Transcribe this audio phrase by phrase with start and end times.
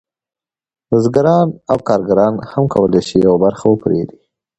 [0.89, 4.17] بزګران او کارګران هم کولی شي یوه برخه وپېري